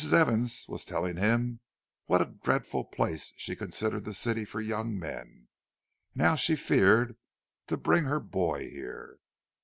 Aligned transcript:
Evans 0.11 0.65
was 0.67 0.83
telling 0.83 1.17
him 1.17 1.59
what 2.07 2.23
a 2.23 2.33
dreadful 2.41 2.83
place 2.85 3.33
she 3.37 3.55
considered 3.55 4.03
the 4.03 4.15
city 4.15 4.45
for 4.45 4.59
young 4.59 4.97
men; 4.97 5.47
and 6.13 6.23
how 6.23 6.33
she 6.33 6.55
feared 6.55 7.15
to 7.67 7.77
bring 7.77 8.05
her 8.05 8.19
boy 8.19 8.67
here. 8.67 9.19